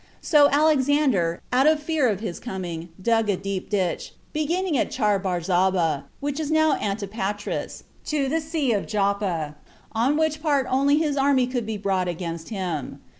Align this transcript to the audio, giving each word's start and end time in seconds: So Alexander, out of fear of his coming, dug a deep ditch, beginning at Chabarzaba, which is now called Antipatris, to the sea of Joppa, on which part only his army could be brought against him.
So 0.23 0.49
Alexander, 0.49 1.41
out 1.53 1.67
of 1.67 1.79
fear 1.79 2.07
of 2.09 2.21
his 2.21 2.39
coming, 2.39 2.89
dug 2.99 3.29
a 3.29 3.37
deep 3.37 3.69
ditch, 3.69 4.13
beginning 4.33 4.75
at 4.75 4.89
Chabarzaba, 4.89 6.05
which 6.19 6.39
is 6.39 6.49
now 6.49 6.71
called 6.71 6.81
Antipatris, 6.97 7.83
to 8.05 8.27
the 8.27 8.41
sea 8.41 8.71
of 8.73 8.87
Joppa, 8.87 9.57
on 9.91 10.17
which 10.17 10.41
part 10.41 10.65
only 10.71 10.97
his 10.97 11.17
army 11.17 11.45
could 11.45 11.67
be 11.67 11.77
brought 11.77 12.07
against 12.07 12.49
him. 12.49 12.99